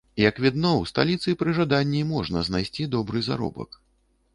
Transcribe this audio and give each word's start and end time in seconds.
Як 0.19 0.39
відно, 0.45 0.71
у 0.83 0.87
сталіцы 0.93 1.35
пры 1.43 1.55
жаданні 1.59 2.03
можна 2.15 2.47
знайсці 2.51 2.93
добры 2.97 3.17
заробак. 3.33 3.83